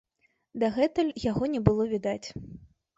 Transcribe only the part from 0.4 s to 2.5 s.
Дагэтуль яго не было відаць.